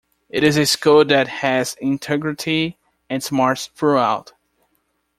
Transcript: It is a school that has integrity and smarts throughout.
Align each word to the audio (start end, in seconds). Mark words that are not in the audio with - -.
It 0.31 0.43
is 0.43 0.57
a 0.57 0.65
school 0.65 1.05
that 1.05 1.27
has 1.27 1.75
integrity 1.79 2.79
and 3.07 3.23
smarts 3.23 3.67
throughout. 3.67 4.33